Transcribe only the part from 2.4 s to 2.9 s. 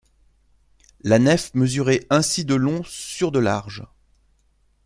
de long